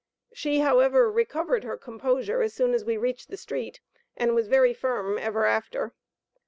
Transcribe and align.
She, 0.33 0.61
however, 0.61 1.11
recovered 1.11 1.63
her 1.63 1.77
composure 1.77 2.41
as 2.41 2.55
soon 2.55 2.73
as 2.73 2.83
we 2.83 2.97
reached 2.97 3.29
the 3.29 3.37
street, 3.37 3.81
and 4.17 4.33
was 4.33 4.47
very 4.47 4.73
firm 4.73 5.19
ever 5.19 5.45
after. 5.45 5.93